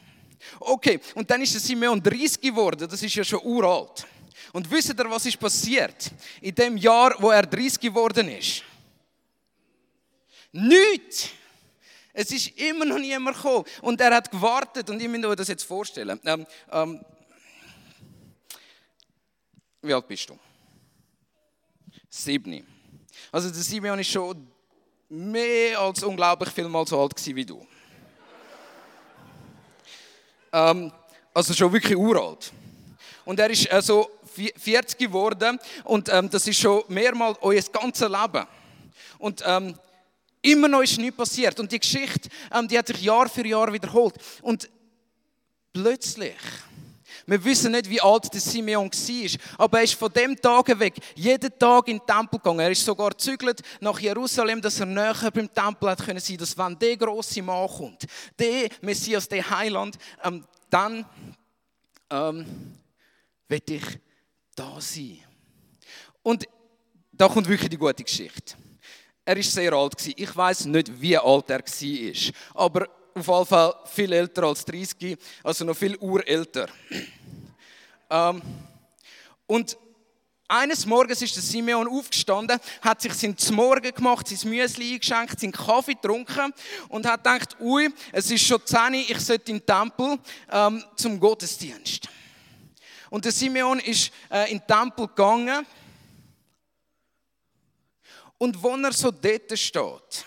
Okay, 0.60 1.00
und 1.15 1.29
dann 1.29 1.41
ist 1.41 1.53
der 1.53 1.62
Simeon 1.62 2.03
30 2.03 2.41
geworden, 2.41 2.88
das 2.88 3.01
ist 3.01 3.15
ja 3.15 3.24
schon 3.24 3.39
uralt. 3.44 4.05
Und 4.54 4.70
wisst 4.70 4.89
ihr, 4.89 5.10
was 5.10 5.25
ist 5.25 5.39
passiert 5.39 6.12
in 6.42 6.56
dem 6.56 6.77
Jahr, 6.77 7.15
wo 7.20 7.32
er 7.32 7.44
30 7.44 7.80
geworden 7.80 8.30
ist? 8.30 8.63
Nichts! 10.51 11.30
Es 12.18 12.32
ist 12.32 12.58
immer 12.58 12.86
noch 12.86 12.98
niemand 12.98 13.36
gekommen. 13.36 13.65
Und 13.82 14.00
er 14.00 14.15
hat 14.15 14.32
gewartet. 14.32 14.89
Und 14.89 15.01
ich 15.01 15.08
muss 15.10 15.25
euch 15.25 15.36
das 15.36 15.50
jetzt 15.50 15.65
vorstellen. 15.65 16.18
Ähm, 16.24 16.48
ähm, 16.72 17.06
wie 19.82 19.94
alt 19.94 20.08
bist 20.08 20.30
du? 20.30 20.39
Sieben. 22.10 22.65
Also 23.32 23.50
der 23.50 23.62
Simeon 23.62 24.00
ist 24.00 24.10
schon 24.10 24.48
mehr 25.10 25.77
als 25.77 26.04
unglaublich 26.04 26.50
viel 26.51 26.70
mal 26.70 26.88
so 26.88 27.01
alt 27.01 27.13
wie 27.25 27.46
du. 27.46 27.68
ähm, 30.54 30.92
also 31.34 31.54
schon 31.54 31.74
wirklich 31.74 31.98
uralt. 31.98 32.54
Und 33.25 33.39
er 33.39 33.50
ist 33.50 33.70
also 33.70 34.10
40 34.36 34.98
geworden 34.98 35.60
und 35.84 36.10
ähm, 36.10 36.30
das 36.30 36.48
ist 36.48 36.60
schon 36.60 36.84
mehrmals 36.88 37.38
euer 37.42 37.62
ganzes 37.72 38.10
Leben. 38.10 38.46
Und 39.18 39.44
ähm, 39.46 39.75
immer 40.42 40.68
noch 40.68 40.82
ist 40.82 40.98
nichts 40.98 41.18
passiert. 41.18 41.60
Und 41.60 41.72
die 41.72 41.80
Geschichte, 41.80 42.30
ähm, 42.54 42.68
die 42.68 42.77
hat 42.77 42.88
sich 42.88 43.01
Jahr 43.01 43.30
für 43.30 43.46
Jahr 43.46 43.72
wiederholt. 43.72 44.15
Und 44.42 44.70
plötzlich 45.74 46.36
wir 47.27 47.44
wissen 47.44 47.72
nicht, 47.72 47.89
wie 47.89 48.01
alt 48.01 48.32
der 48.32 48.42
Simeon 48.42 48.89
war, 48.92 49.39
aber 49.58 49.80
er 49.80 49.84
ist 49.84 49.96
von 49.96 50.13
dem 50.13 50.39
Tag 50.39 50.80
weg 50.80 50.94
jeden 51.15 51.58
Tag 51.58 51.88
in 51.88 51.98
den 51.98 52.06
Tempel 52.06 52.38
gegangen. 52.38 52.60
Er 52.60 52.70
ist 52.70 52.86
sogar 52.86 53.10
gezügelt 53.10 53.62
nach 53.80 54.00
Jerusalem, 54.00 54.62
dass 54.62 54.80
er 54.80 54.86
näher 54.86 55.32
beim 55.34 55.51
Tempel 55.51 55.89
hat 55.89 56.06
können 56.06 56.20
sein, 56.20 56.38
dass 56.38 56.56
wenn 56.58 56.77
der 56.77 56.98
große 56.98 57.42
Mann 57.42 57.68
kommt, 57.68 58.06
der 58.38 58.70
Messias, 58.82 59.27
der 59.27 59.50
Heiland, 59.50 59.98
ähm, 60.24 60.46
dann 60.70 61.06
ähm, 62.12 62.46
wird 63.48 63.70
ich 63.72 63.84
da 64.55 64.79
sein. 64.79 65.19
Und 66.24 66.47
da 67.12 67.27
kommt 67.27 67.47
wirklich 67.47 67.69
die 67.69 67.77
gute 67.77 68.03
Geschichte. 68.03 68.55
Er 69.24 69.38
ist 69.38 69.51
sehr 69.51 69.74
alt 69.74 69.95
Ich 70.15 70.35
weiß 70.35 70.65
nicht, 70.65 71.01
wie 71.01 71.17
alt 71.17 71.50
er 71.50 71.59
war, 71.59 72.33
aber 72.53 72.88
auf 73.15 73.27
jeden 73.27 73.45
Fall 73.45 73.74
viel 73.85 74.13
älter 74.13 74.43
als 74.43 74.65
30, 74.65 75.17
also 75.43 75.65
noch 75.65 75.75
viel 75.75 75.97
urälter. 75.97 76.67
Ähm, 78.09 78.41
und 79.47 79.77
eines 80.47 80.85
Morgens 80.85 81.21
ist 81.24 81.35
der 81.35 81.41
Simeon 81.41 81.88
aufgestanden, 81.88 82.59
hat 82.81 83.01
sich 83.01 83.13
sein 83.13 83.35
Morgen 83.51 83.91
gemacht, 83.91 84.27
sein 84.27 84.50
Müsli 84.50 84.93
eingeschenkt, 84.93 85.39
seinen 85.39 85.51
Kaffee 85.51 85.93
getrunken 85.93 86.53
und 86.89 87.05
hat 87.07 87.24
gedacht, 87.24 87.55
ui, 87.59 87.89
es 88.12 88.29
ist 88.29 88.45
schon 88.45 88.63
10 88.63 88.93
ich 88.93 89.19
sollte 89.21 89.51
in 89.51 89.57
den 89.57 89.65
Tempel 89.65 90.19
ähm, 90.51 90.83
zum 90.95 91.19
Gottesdienst. 91.19 92.07
Und 93.15 93.24
der 93.24 93.31
Simeon 93.31 93.79
ist 93.79 94.12
äh, 94.29 94.51
in 94.51 94.60
den 94.60 94.67
Tempel 94.67 95.07
gegangen 95.07 95.65
und 98.38 98.62
wo 98.62 98.75
er 98.75 98.91
so 98.91 99.10
dort 99.10 99.57
steht, 99.57 100.25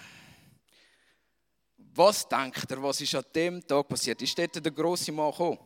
was 1.76 2.26
denkt 2.26 2.70
er, 2.70 2.82
was 2.82 3.02
ist 3.02 3.14
an 3.14 3.24
dem 3.34 3.66
Tag 3.66 3.86
passiert? 3.86 4.22
Ist 4.22 4.38
dort 4.38 4.64
der 4.64 4.72
große 4.72 5.12
Mann 5.12 5.32
gekommen? 5.32 5.58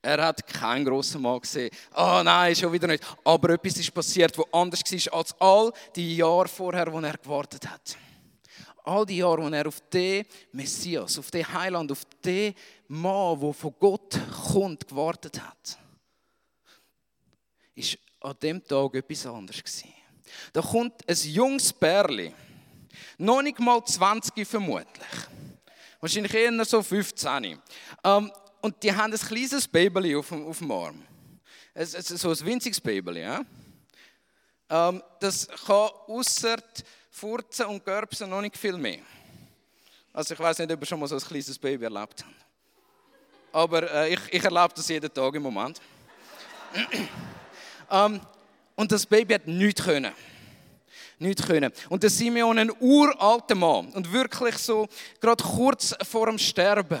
Er 0.00 0.24
hat 0.24 0.46
keinen 0.46 0.84
grossen 0.84 1.20
Mann 1.20 1.40
gesehen. 1.40 1.74
Oh, 1.96 2.20
nein, 2.22 2.54
schon 2.54 2.72
wieder 2.72 2.86
nicht. 2.86 3.02
Aber 3.24 3.50
etwas 3.50 3.76
ist 3.76 3.92
passiert, 3.92 4.38
wo 4.38 4.46
anders 4.52 4.82
war 4.84 5.18
als 5.18 5.34
all 5.40 5.72
die 5.96 6.18
Jahre 6.18 6.46
vorher, 6.46 6.92
wo 6.92 7.00
er 7.00 7.18
gewartet 7.18 7.68
hat. 7.68 7.96
All 8.84 9.06
die 9.06 9.18
Jahre, 9.18 9.42
wo 9.42 9.48
er 9.48 9.66
auf 9.66 9.80
den 9.92 10.26
Messias, 10.52 11.18
auf 11.18 11.30
den 11.30 11.52
Heiland, 11.52 11.92
auf 11.92 12.04
den 12.24 12.54
Mann, 12.88 13.40
der 13.40 13.52
von 13.52 13.74
Gott 13.78 14.18
kommt, 14.52 14.88
gewartet 14.88 15.40
hat, 15.40 15.78
ist 17.74 17.98
an 18.20 18.36
dem 18.42 18.64
Tag 18.64 18.94
etwas 18.94 19.26
anderes. 19.26 19.84
Da 20.52 20.60
kommt 20.60 21.08
ein 21.08 21.16
junges 21.16 21.72
Pärchen 21.72 22.34
noch 23.18 23.42
nicht 23.42 23.58
mal 23.58 23.84
20 23.84 24.46
vermutlich. 24.46 25.06
Wahrscheinlich 26.00 26.34
eher 26.34 26.64
so 26.64 26.82
15. 26.82 27.58
Ähm, 28.04 28.32
und 28.60 28.82
die 28.82 28.94
haben 28.94 29.12
ein 29.12 29.18
kleines 29.18 29.68
Baby 29.68 30.16
auf, 30.16 30.30
auf 30.32 30.58
dem 30.58 30.70
Arm. 30.70 31.02
Es, 31.74 31.94
es, 31.94 32.08
so 32.08 32.30
ein 32.30 32.40
winziges 32.44 32.80
Baby. 32.80 33.20
Ja? 33.20 33.42
Ähm, 34.68 35.02
das 35.20 35.48
kann 35.48 35.90
außer 36.06 36.56
Furzen 37.14 37.66
und 37.66 37.84
Görbsen 37.84 38.28
noch 38.28 38.40
nicht 38.40 38.56
viel 38.56 38.76
mehr. 38.76 39.00
Also 40.12 40.34
ich 40.34 40.40
weiß 40.40 40.58
nicht, 40.58 40.72
ob 40.72 40.80
ihr 40.80 40.86
schon 40.86 40.98
mal 40.98 41.06
so 41.06 41.14
ein 41.14 41.20
kleines 41.20 41.58
Baby 41.58 41.84
erlebt 41.84 42.24
habt. 42.24 42.34
Aber 43.52 43.90
äh, 43.90 44.14
ich, 44.14 44.20
ich 44.30 44.42
erlebe 44.42 44.72
das 44.74 44.88
jeden 44.88 45.12
Tag 45.12 45.34
im 45.34 45.42
Moment. 45.42 45.80
ähm, 47.90 48.20
und 48.74 48.90
das 48.90 49.06
Baby 49.06 49.34
hat 49.34 49.46
nichts 49.46 49.84
können 49.84 50.12
nichts 51.18 51.46
können. 51.46 51.72
Und 51.88 52.02
der 52.02 52.10
Simeon, 52.10 52.58
ein 52.58 52.72
uralter 52.80 53.54
Mann 53.54 53.90
und 53.90 54.12
wirklich 54.12 54.58
so, 54.58 54.88
gerade 55.20 55.44
kurz 55.44 55.94
vor 56.02 56.26
dem 56.26 56.36
Sterben, 56.36 57.00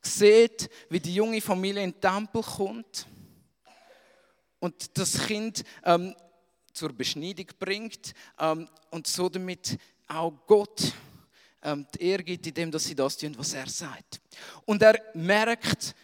sieht, 0.00 0.70
wie 0.88 1.00
die 1.00 1.16
junge 1.16 1.40
Familie 1.40 1.82
in 1.82 1.90
den 1.90 2.00
Tempel 2.00 2.42
kommt 2.42 3.06
und 4.60 4.96
das 4.96 5.26
Kind 5.26 5.64
ähm, 5.84 6.14
zur 6.72 6.92
Beschneidung 6.92 7.46
bringt 7.58 8.14
ähm, 8.38 8.68
und 8.90 9.06
so 9.06 9.28
damit 9.28 9.78
auch 10.08 10.32
Gott 10.46 10.92
ähm, 11.62 11.86
die 11.94 12.02
Ehre 12.02 12.24
gibt, 12.24 12.46
indem 12.46 12.70
dass 12.70 12.84
sie 12.84 12.94
das 12.94 13.16
tun, 13.16 13.36
was 13.38 13.52
er 13.52 13.68
sagt. 13.68 14.20
Und 14.64 14.82
er 14.82 15.00
merkt, 15.14 15.94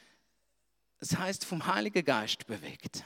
es 0.99 1.17
heißt 1.17 1.45
vom 1.45 1.67
Heiligen 1.67 2.05
Geist 2.05 2.47
bewegt, 2.47 3.05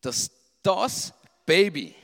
dass 0.00 0.30
das 0.62 1.12
Baby 1.46 1.94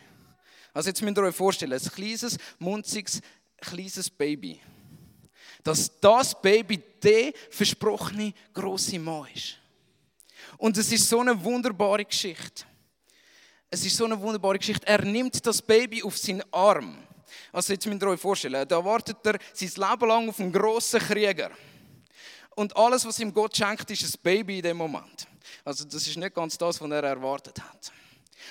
also 0.73 0.89
jetzt 0.89 1.03
müsst 1.03 1.19
ihr 1.19 1.23
euch 1.25 1.35
vorstellen, 1.35 1.73
ein 1.73 1.81
kleines, 1.81 2.37
munziges, 2.59 3.21
kleines 3.61 4.11
Baby. 4.11 4.61
Dass 5.63 6.01
das 6.01 6.41
Baby 6.41 6.83
der 7.03 7.33
versprochene 7.51 8.33
große 8.55 8.99
Mann 8.99 9.27
ist. 9.35 9.59
Und 10.57 10.77
es 10.77 10.91
ist 10.93 11.09
so 11.09 11.21
eine 11.21 11.43
wunderbare 11.43 12.05
Geschichte. 12.05 12.65
Es 13.73 13.85
ist 13.87 13.97
so 13.97 14.05
eine 14.05 14.21
wunderbare 14.21 14.59
Geschichte. 14.59 14.85
Er 14.87 15.05
nimmt 15.05 15.47
das 15.47 15.63
Baby 15.63 16.03
auf 16.03 16.19
seinen 16.19 16.43
Arm. 16.53 16.99
Also 17.53 17.73
jetzt 17.73 17.87
müsst 17.87 18.03
ihr 18.03 18.09
euch 18.09 18.21
vorstellen, 18.21 18.67
da 18.67 18.85
wartet 18.85 19.19
er 19.25 19.39
sein 19.53 19.69
Leben 19.69 20.09
lang 20.09 20.29
auf 20.29 20.41
einen 20.41 20.53
grossen 20.53 20.99
Krieger. 20.99 21.51
Und 22.57 22.77
alles, 22.77 23.05
was 23.07 23.21
ihm 23.21 23.33
Gott 23.33 23.57
schenkt, 23.57 23.89
ist 23.91 24.03
ein 24.03 24.21
Baby 24.23 24.57
in 24.57 24.63
dem 24.63 24.77
Moment. 24.77 25.29
Also 25.65 25.85
das 25.85 26.05
ist 26.07 26.17
nicht 26.17 26.35
ganz 26.35 26.59
das, 26.59 26.81
was 26.81 26.91
er 26.91 27.05
erwartet 27.05 27.63
hat. 27.63 27.93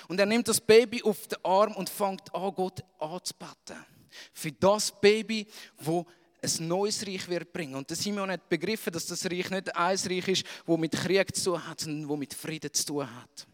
Und 0.07 0.19
er 0.19 0.25
nimmt 0.25 0.47
das 0.47 0.61
Baby 0.61 1.03
auf 1.03 1.27
den 1.27 1.43
Arm 1.43 1.75
und 1.75 1.89
fängt 1.89 2.33
an, 2.33 2.53
Gott 2.55 2.81
anzubeten. 2.97 3.85
Für 4.33 4.51
das 4.53 4.91
Baby, 5.01 5.47
wo 5.79 6.05
ein 6.41 6.67
neues 6.67 7.05
Reich 7.05 7.27
wird 7.27 7.51
bringen. 7.51 7.75
Und 7.75 7.89
Simon 7.95 8.31
hat 8.31 8.47
begriffen, 8.47 8.93
dass 8.93 9.05
das 9.05 9.25
Reich 9.25 9.49
nicht 9.49 9.75
ein 9.75 9.97
Reich 9.97 10.27
ist, 10.29 10.45
wo 10.65 10.77
mit 10.77 10.93
Krieg 10.93 11.35
zu 11.35 11.51
tun 11.51 11.67
hat, 11.67 11.81
sondern 11.81 12.07
wo 12.07 12.15
mit 12.15 12.33
Frieden 12.33 12.73
zu 12.73 12.85
tun 12.85 13.15
hat. 13.15 13.47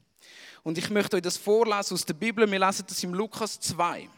Und 0.66 0.80
ich 0.80 0.90
möchte 0.90 1.16
euch 1.16 1.22
das 1.22 1.38
vorlesen 1.38 1.94
aus 1.94 2.04
der 2.04 2.16
Bibel. 2.16 2.50
Wir 2.50 2.60
lesen 2.60 2.86
das 2.88 3.04
im 3.04 3.14
Lukas 3.14 3.60
2. 3.60 4.10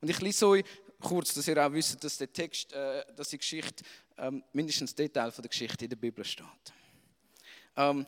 Und 0.00 0.08
ich 0.08 0.20
lese 0.20 0.46
euch 0.46 0.64
kurz, 1.00 1.34
dass 1.34 1.48
ihr 1.48 1.66
auch 1.66 1.72
wisst, 1.72 2.04
dass 2.04 2.18
der 2.18 2.32
Text, 2.32 2.72
äh, 2.72 3.04
dass 3.16 3.30
die 3.30 3.38
Geschichte, 3.38 3.82
ähm, 4.16 4.44
mindestens 4.52 4.94
Detail 4.94 5.32
von 5.32 5.42
der 5.42 5.48
Geschichte 5.48 5.86
in 5.86 5.90
der 5.90 5.96
Bibel 5.96 6.24
steht. 6.24 6.46
Ähm, 7.76 8.06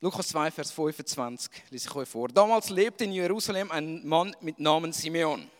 Lukas 0.00 0.28
2, 0.28 0.52
Vers 0.52 0.70
25 0.70 1.50
lese 1.70 1.88
ich 1.88 1.94
euch 1.96 2.08
vor. 2.08 2.28
Damals 2.28 2.70
lebte 2.70 3.02
in 3.02 3.12
Jerusalem 3.12 3.72
ein 3.72 4.06
Mann 4.06 4.36
mit 4.40 4.60
Namen 4.60 4.92
Simeon. 4.92 5.50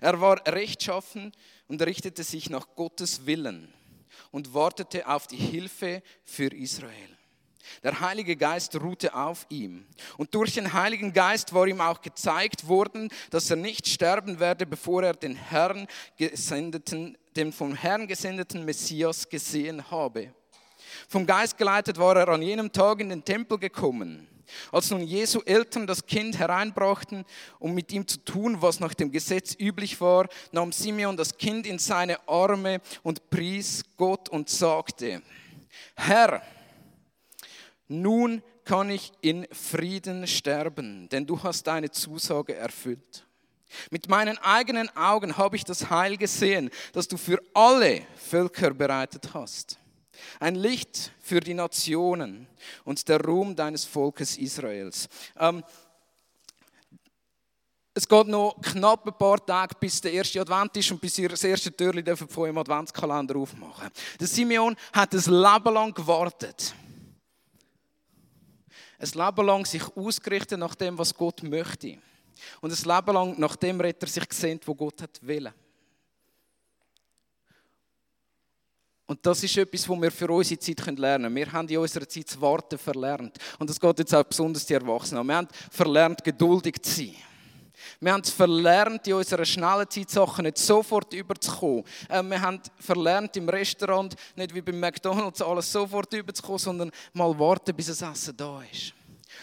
Er 0.00 0.18
war 0.22 0.40
rechtschaffen 0.46 1.32
und 1.66 1.82
richtete 1.82 2.24
sich 2.24 2.48
nach 2.48 2.66
Gottes 2.74 3.26
Willen 3.26 3.70
und 4.30 4.54
wartete 4.54 5.06
auf 5.06 5.26
die 5.26 5.36
Hilfe 5.36 6.02
für 6.24 6.50
Israel. 6.54 7.17
Der 7.82 8.00
Heilige 8.00 8.36
Geist 8.36 8.80
ruhte 8.80 9.14
auf 9.14 9.46
ihm. 9.48 9.86
Und 10.16 10.34
durch 10.34 10.54
den 10.54 10.72
Heiligen 10.72 11.12
Geist 11.12 11.52
war 11.54 11.66
ihm 11.66 11.80
auch 11.80 12.00
gezeigt 12.00 12.68
worden, 12.68 13.08
dass 13.30 13.50
er 13.50 13.56
nicht 13.56 13.88
sterben 13.88 14.40
werde, 14.40 14.66
bevor 14.66 15.02
er 15.02 15.14
den 15.14 15.34
Herrn 15.34 15.86
gesendeten, 16.16 17.16
den 17.36 17.52
vom 17.52 17.74
Herrn 17.74 18.06
gesendeten 18.06 18.64
Messias 18.64 19.28
gesehen 19.28 19.90
habe. 19.90 20.32
Vom 21.08 21.26
Geist 21.26 21.58
geleitet 21.58 21.98
war 21.98 22.16
er 22.16 22.28
an 22.28 22.42
jenem 22.42 22.72
Tag 22.72 23.00
in 23.00 23.08
den 23.08 23.24
Tempel 23.24 23.58
gekommen. 23.58 24.28
Als 24.72 24.90
nun 24.90 25.02
Jesu 25.02 25.40
Eltern 25.44 25.86
das 25.86 26.06
Kind 26.06 26.38
hereinbrachten, 26.38 27.24
um 27.58 27.74
mit 27.74 27.92
ihm 27.92 28.06
zu 28.06 28.18
tun, 28.24 28.60
was 28.60 28.80
nach 28.80 28.94
dem 28.94 29.10
Gesetz 29.10 29.54
üblich 29.58 30.00
war, 30.00 30.26
nahm 30.52 30.72
Simeon 30.72 31.16
das 31.16 31.36
Kind 31.36 31.66
in 31.66 31.78
seine 31.78 32.26
Arme 32.28 32.80
und 33.02 33.30
pries 33.30 33.84
Gott 33.96 34.28
und 34.28 34.48
sagte, 34.48 35.22
Herr, 35.94 36.42
nun 37.88 38.42
kann 38.64 38.90
ich 38.90 39.12
in 39.20 39.46
Frieden 39.50 40.26
sterben, 40.26 41.08
denn 41.08 41.26
du 41.26 41.42
hast 41.42 41.66
deine 41.66 41.90
Zusage 41.90 42.54
erfüllt. 42.54 43.26
Mit 43.90 44.08
meinen 44.08 44.38
eigenen 44.38 44.94
Augen 44.96 45.36
habe 45.36 45.56
ich 45.56 45.64
das 45.64 45.90
Heil 45.90 46.16
gesehen, 46.16 46.70
das 46.92 47.08
du 47.08 47.16
für 47.16 47.38
alle 47.54 48.02
Völker 48.16 48.72
bereitet 48.72 49.34
hast 49.34 49.78
ein 50.40 50.54
Licht 50.54 51.12
für 51.20 51.40
die 51.40 51.54
Nationen 51.54 52.46
und 52.84 53.08
der 53.08 53.20
Ruhm 53.24 53.54
deines 53.54 53.84
Volkes 53.84 54.36
Israels. 54.36 55.08
Ähm, 55.38 55.64
es 57.94 58.06
geht 58.06 58.28
noch 58.28 58.54
knapp 58.62 59.06
ein 59.06 59.18
paar 59.18 59.44
Tage, 59.44 59.74
bis 59.80 60.00
der 60.00 60.12
erste 60.12 60.40
Advent 60.40 60.76
ist 60.76 60.90
und 60.92 61.00
bis 61.00 61.18
ihr 61.18 61.28
das 61.28 61.42
erste 61.42 61.74
Türchen 61.74 62.16
von 62.16 62.44
eurem 62.44 62.58
Adventskalender 62.58 63.36
aufmachen 63.36 63.90
Der 64.20 64.28
Simeon 64.28 64.76
hat 64.92 65.14
ein 65.14 65.20
Leben 65.20 65.74
lang 65.74 65.92
gewartet. 65.92 66.74
Ein 68.98 69.08
Leben 69.14 69.46
lang 69.46 69.64
sich 69.64 69.82
ausgerichtet 69.96 70.58
nach 70.58 70.74
dem, 70.74 70.98
was 70.98 71.14
Gott 71.14 71.42
möchte. 71.42 71.98
Und 72.60 72.72
ein 72.72 72.96
Leben 72.96 73.14
lang 73.14 73.38
nach 73.38 73.56
dem 73.56 73.80
Retter 73.80 74.06
sich 74.06 74.28
gesehen, 74.28 74.60
wo 74.64 74.74
Gott 74.74 75.02
hat 75.02 75.20
wollen. 75.22 75.52
Und 79.06 79.24
das 79.24 79.42
ist 79.42 79.56
etwas, 79.56 79.88
was 79.88 80.02
wir 80.02 80.10
für 80.10 80.30
unsere 80.30 80.60
Zeit 80.60 80.84
lernen 80.98 81.24
können. 81.24 81.34
Wir 81.34 81.50
haben 81.50 81.68
in 81.68 81.78
unserer 81.78 82.06
Zeit 82.06 82.28
das 82.28 82.38
Warten 82.38 82.78
verlernt. 82.78 83.38
Und 83.58 83.70
das 83.70 83.80
geht 83.80 83.98
jetzt 84.00 84.14
auch 84.14 84.24
besonders 84.24 84.66
die 84.66 84.74
Erwachsenen. 84.74 85.26
Wir 85.26 85.36
haben 85.36 85.48
verlernt, 85.70 86.22
geduldig 86.22 86.82
zu 86.82 86.90
sein. 86.90 87.14
Wir 88.00 88.12
haben 88.12 88.24
verlernt, 88.24 89.06
in 89.06 89.14
unserer 89.14 89.44
schnellen 89.44 89.88
Zeit 89.88 90.10
Sachen 90.10 90.44
nicht 90.44 90.58
sofort 90.58 91.12
überzukommen. 91.12 91.84
Ähm, 92.10 92.30
wir 92.30 92.40
haben 92.40 92.60
verlernt, 92.78 93.36
im 93.36 93.48
Restaurant 93.48 94.14
nicht 94.36 94.54
wie 94.54 94.62
beim 94.62 94.80
McDonalds 94.80 95.42
alles 95.42 95.70
sofort 95.70 96.12
überzukommen, 96.12 96.58
sondern 96.58 96.90
mal 97.12 97.38
warten, 97.38 97.74
bis 97.74 97.86
das 97.86 98.02
Essen 98.02 98.36
da 98.36 98.62
ist. 98.70 98.94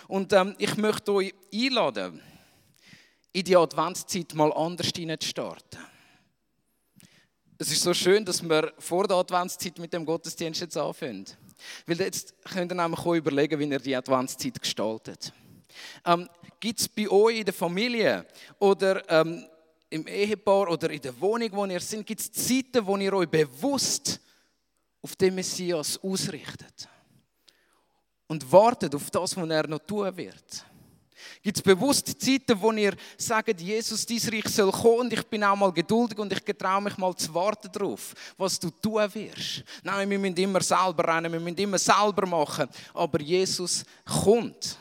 Und 0.08 0.34
ähm, 0.34 0.56
ich 0.58 0.76
möchte 0.78 1.12
euch 1.12 1.34
einladen, 1.54 2.22
in 3.34 3.44
die 3.44 3.56
Adventszeit 3.56 4.34
mal 4.34 4.52
anders 4.54 4.92
hineinzustarten 4.96 5.96
es 7.58 7.72
ist 7.72 7.84
so 7.84 7.94
schön, 7.94 8.26
dass 8.26 8.44
wir 8.44 8.74
vor 8.80 9.08
der 9.08 9.18
Adventszeit 9.18 9.80
mit 9.80 9.94
dem 9.94 10.06
Gottesdienst 10.06 10.62
jetzt 10.62 10.78
anfangen. 10.78 11.26
Weil 11.86 12.00
jetzt 12.00 12.34
könnt 12.44 12.72
ihr 12.72 12.76
nämlich 12.76 13.00
auch 13.00 13.14
überlegen, 13.14 13.60
wie 13.60 13.66
ihr 13.66 13.80
die 13.80 13.96
Adventszeit 13.96 14.62
gestaltet. 14.62 15.32
Ähm, 16.06 16.30
Gibt 16.60 16.80
es 16.80 16.88
bei 16.88 17.10
euch 17.10 17.40
in 17.40 17.46
der 17.46 17.54
Familie 17.54 18.26
oder 18.60 19.08
ähm, 19.10 19.46
im 19.90 20.08
Ehepaar 20.08 20.70
oder 20.70 20.90
in 20.90 21.02
der 21.02 21.20
Wohnung, 21.20 21.50
wo 21.52 21.66
ihr 21.66 21.80
seid, 21.80 22.06
gibt 22.06 22.22
es 22.22 22.32
Zeiten, 22.32 22.86
wo 22.86 22.98
ihr 22.98 23.14
euch 23.14 23.30
bewusst 23.30 24.20
auf 25.02 25.16
den 25.16 25.36
Messias 25.36 26.00
ausrichtet 26.02 26.90
und 28.28 28.52
wartet 28.52 28.96
auf 28.96 29.12
das, 29.12 29.38
was 29.38 29.50
er 29.50 29.68
noch 29.68 29.80
tun 29.80 30.16
wird? 30.18 30.66
Gibt 31.42 31.58
es 31.58 31.64
bewusst 31.64 32.08
Zeiten, 32.20 32.60
wo 32.60 32.72
ihr 32.72 32.96
sagt, 33.18 33.62
Jesus, 33.62 34.06
dein 34.06 34.18
Reich 34.18 34.48
soll 34.50 34.72
kommen 34.72 35.02
und 35.02 35.14
ich 35.14 35.24
bin 35.28 35.44
auch 35.44 35.56
mal 35.56 35.72
geduldig 35.72 36.18
und 36.18 36.34
ich 36.34 36.44
getraue 36.44 36.82
mich 36.82 36.98
mal 36.98 37.16
zu 37.16 37.34
warten 37.34 37.70
darauf, 37.72 38.14
was 38.38 38.60
du 38.60 38.72
tun 38.72 39.14
wirst. 39.14 39.64
Nein, 39.84 40.10
wir 40.10 40.18
müssen 40.18 40.38
immer 40.38 40.62
selber 40.62 41.08
rennen, 41.08 41.32
wir 41.32 41.40
müssen 41.40 41.58
immer 41.58 41.78
selber 41.78 42.26
machen. 42.26 42.68
Aber 42.94 43.22
Jesus 43.22 43.86
kommt 44.04 44.78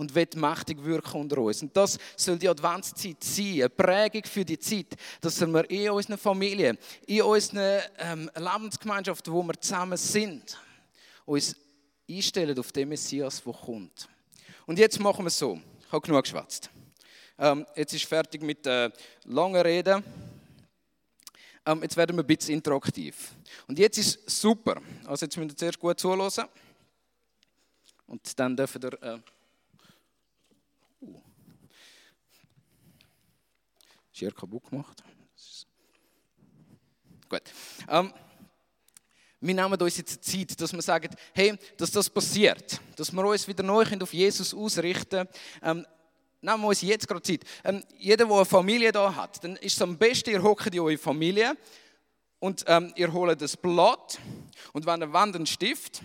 und 0.00 0.14
wird 0.14 0.34
mächtig 0.34 0.82
wirken 0.82 1.20
unter 1.20 1.38
uns. 1.38 1.60
Und 1.60 1.76
das 1.76 1.98
soll 2.16 2.38
die 2.38 2.48
Adventszeit 2.48 3.22
sein, 3.22 3.52
eine 3.52 3.68
Prägung 3.68 4.24
für 4.24 4.46
die 4.46 4.58
Zeit, 4.58 4.96
dass 5.20 5.38
wir 5.38 5.70
in 5.70 5.90
unseren 5.90 6.16
Familien, 6.16 6.78
in 7.06 7.20
unseren 7.20 7.82
ähm, 7.98 8.30
Lebensgemeinschaften, 8.34 9.30
wo 9.30 9.42
wir 9.42 9.60
zusammen 9.60 9.98
sind, 9.98 10.58
uns 11.26 11.54
einstellen 12.08 12.58
auf 12.58 12.72
den 12.72 12.88
Messias, 12.88 13.42
der 13.44 13.52
kommt. 13.52 14.08
Und 14.64 14.78
jetzt 14.78 14.98
machen 14.98 15.22
wir 15.22 15.28
es 15.28 15.38
so. 15.38 15.60
Ich 15.84 15.92
habe 15.92 16.06
genug 16.06 16.22
geschwätzt. 16.22 16.70
Ähm, 17.38 17.66
jetzt 17.76 17.92
ist 17.92 18.06
fertig 18.06 18.40
mit 18.40 18.64
der 18.64 18.90
langen 19.24 19.60
Rede. 19.60 20.02
Ähm, 21.66 21.82
jetzt 21.82 21.98
werden 21.98 22.16
wir 22.16 22.24
ein 22.24 22.26
bisschen 22.26 22.54
interaktiv. 22.54 23.32
Und 23.68 23.78
jetzt 23.78 23.98
ist 23.98 24.30
super. 24.30 24.80
Also 25.04 25.26
jetzt 25.26 25.36
müsst 25.36 25.50
ihr 25.50 25.56
zuerst 25.58 25.78
gut 25.78 26.00
zuhören. 26.00 26.48
Und 28.06 28.38
dann 28.38 28.56
dürfen 28.56 28.80
ihr... 28.82 29.02
Äh, 29.02 29.18
hier 34.20 34.32
kaputt 34.32 34.70
gemacht. 34.70 35.02
Gut. 37.28 37.42
Ähm, 37.88 38.12
wir 39.40 39.54
nehmen 39.54 39.80
uns 39.80 39.96
jetzt 39.96 40.22
Zeit, 40.22 40.60
dass 40.60 40.72
wir 40.72 40.82
sagen, 40.82 41.14
hey, 41.32 41.56
dass 41.76 41.90
das 41.90 42.10
passiert, 42.10 42.80
dass 42.96 43.10
wir 43.10 43.24
uns 43.24 43.48
wieder 43.48 43.62
neu 43.62 43.84
auf 44.00 44.12
Jesus 44.12 44.52
ausrichten. 44.52 45.26
Ähm, 45.62 45.86
nehmen 46.42 46.60
wir 46.60 46.68
uns 46.68 46.82
jetzt 46.82 47.08
gerade 47.08 47.22
Zeit. 47.22 47.44
Ähm, 47.64 47.82
jeder, 47.96 48.26
der 48.26 48.36
eine 48.36 48.44
Familie 48.44 48.92
da 48.92 49.14
hat, 49.14 49.42
dann 49.42 49.56
ist 49.56 49.76
es 49.76 49.82
am 49.82 49.96
besten, 49.96 50.30
ihr 50.30 50.42
hockt 50.42 50.66
in 50.66 50.80
eure 50.80 50.98
Familie 50.98 51.56
und 52.38 52.64
ähm, 52.66 52.92
ihr 52.96 53.10
holt 53.12 53.40
das 53.40 53.56
Blatt 53.56 54.18
und 54.72 54.84
wenn 54.84 55.00
ihr 55.00 55.12
wollt, 55.12 55.34
einen 55.34 55.46
Stift 55.46 56.02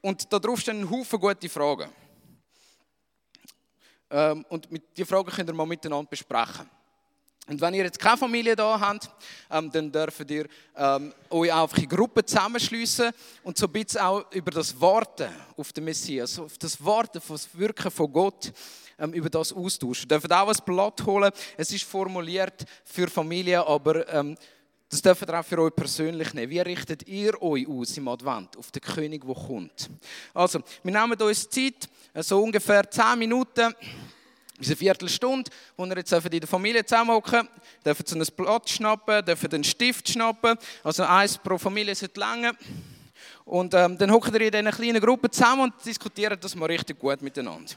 und 0.00 0.32
da 0.32 0.38
drauf 0.38 0.60
stehen 0.60 0.80
ein 0.80 0.90
Haufen 0.90 1.20
gute 1.20 1.48
Fragen. 1.48 1.90
Ähm, 4.10 4.44
und 4.48 4.70
mit 4.70 4.96
die 4.96 5.04
Fragen 5.04 5.30
könnt 5.30 5.50
ihr 5.50 5.54
mal 5.54 5.66
miteinander 5.66 6.08
besprechen. 6.08 6.68
Und 7.46 7.60
wenn 7.60 7.74
ihr 7.74 7.84
jetzt 7.84 7.98
keine 7.98 8.16
Familie 8.16 8.56
da 8.56 8.80
habt, 8.80 9.10
ähm, 9.50 9.70
dann 9.70 9.92
dürft 9.92 10.30
ihr 10.30 10.46
ähm, 10.76 11.12
euch 11.28 11.52
einfach 11.52 11.76
in 11.76 11.88
Gruppen 11.88 12.26
zusammenschliessen 12.26 13.10
und 13.42 13.58
so 13.58 13.66
ein 13.66 13.72
bisschen 13.72 14.00
auch 14.00 14.32
über 14.32 14.50
das 14.50 14.80
Warten 14.80 15.28
auf 15.56 15.72
den 15.72 15.84
Messias, 15.84 16.38
auf 16.38 16.56
das 16.56 16.82
Warten, 16.82 17.18
auf 17.18 17.28
das 17.28 17.48
Wirken 17.52 17.90
von 17.90 18.10
Gott, 18.10 18.50
ähm, 18.98 19.12
über 19.12 19.28
das 19.28 19.52
austauschen. 19.52 20.04
Ihr 20.04 20.18
dürft 20.18 20.32
auch 20.32 20.48
ein 20.48 20.64
Blatt 20.64 21.04
holen. 21.04 21.30
Es 21.58 21.70
ist 21.70 21.84
formuliert 21.84 22.64
für 22.82 23.08
Familie, 23.08 23.66
aber 23.66 24.08
ähm, 24.08 24.36
das 24.88 25.02
dürft 25.02 25.28
ihr 25.28 25.38
auch 25.38 25.44
für 25.44 25.60
euch 25.60 25.74
persönlich 25.74 26.32
nehmen. 26.32 26.50
Wie 26.50 26.60
richtet 26.60 27.06
ihr 27.08 27.40
euch 27.42 27.68
aus 27.68 27.96
im 27.98 28.08
Advent 28.08 28.56
auf 28.56 28.70
den 28.70 28.80
König, 28.80 29.22
der 29.26 29.34
kommt? 29.34 29.90
Also, 30.32 30.60
wir 30.82 30.92
nehmen 30.92 31.20
uns 31.20 31.50
Zeit, 31.50 31.88
so 32.20 32.42
ungefähr 32.42 32.88
10 32.88 33.18
Minuten 33.18 33.74
eine 34.58 34.76
Viertelstunde, 34.76 35.50
wo 35.76 35.84
ihr 35.84 35.96
jetzt 35.96 36.12
in 36.12 36.30
der 36.30 36.48
Familie 36.48 36.84
zusammenhocken 36.84 37.48
dürfen 37.84 38.06
so 38.06 38.16
ein 38.16 38.24
Blatt 38.36 38.68
schnappen, 38.68 39.24
dürfen 39.24 39.52
einen 39.52 39.64
Stift 39.64 40.08
schnappen, 40.08 40.56
also 40.82 41.02
eins 41.02 41.38
pro 41.38 41.58
Familie 41.58 41.94
sollte 41.94 42.20
länger. 42.20 42.52
Und 43.44 43.74
ähm, 43.74 43.98
dann 43.98 44.10
hocken 44.10 44.34
ihr 44.34 44.40
in 44.42 44.52
diesen 44.52 44.70
kleinen 44.70 45.00
Gruppen 45.00 45.30
zusammen 45.30 45.62
und 45.62 45.84
diskutieren 45.84 46.38
das 46.40 46.54
mal 46.54 46.66
richtig 46.66 46.98
gut 46.98 47.20
miteinander. 47.20 47.74